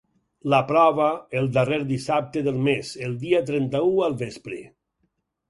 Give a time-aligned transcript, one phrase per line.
[0.51, 1.09] La prova
[1.41, 4.61] el darrer dissabte del mes, el dia trenta-u al vespre.